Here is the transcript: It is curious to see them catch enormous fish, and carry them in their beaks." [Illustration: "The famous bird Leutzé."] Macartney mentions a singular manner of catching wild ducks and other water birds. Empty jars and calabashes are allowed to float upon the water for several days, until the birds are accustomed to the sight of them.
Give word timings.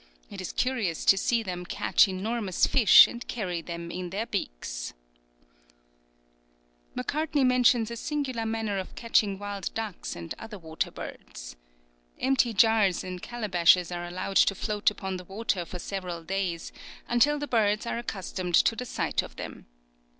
It 0.31 0.41
is 0.41 0.51
curious 0.51 1.05
to 1.05 1.15
see 1.15 1.43
them 1.43 1.63
catch 1.63 2.07
enormous 2.07 2.65
fish, 2.65 3.05
and 3.07 3.27
carry 3.27 3.61
them 3.61 3.91
in 3.91 4.09
their 4.09 4.25
beaks." 4.25 4.95
[Illustration: 6.95 6.95
"The 6.95 6.95
famous 6.95 6.95
bird 6.95 6.95
Leutzé."] 6.95 6.95
Macartney 6.95 7.43
mentions 7.47 7.91
a 7.91 7.95
singular 7.95 8.45
manner 8.47 8.77
of 8.79 8.95
catching 8.95 9.37
wild 9.37 9.71
ducks 9.75 10.15
and 10.15 10.33
other 10.39 10.57
water 10.57 10.89
birds. 10.89 11.55
Empty 12.19 12.51
jars 12.55 13.03
and 13.03 13.21
calabashes 13.21 13.91
are 13.91 14.05
allowed 14.05 14.37
to 14.37 14.55
float 14.55 14.89
upon 14.89 15.17
the 15.17 15.23
water 15.25 15.65
for 15.65 15.77
several 15.77 16.23
days, 16.23 16.71
until 17.07 17.37
the 17.37 17.45
birds 17.47 17.85
are 17.85 17.99
accustomed 17.99 18.55
to 18.55 18.75
the 18.75 18.85
sight 18.85 19.21
of 19.21 19.35
them. 19.35 19.67